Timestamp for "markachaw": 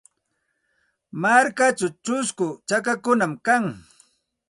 1.21-1.93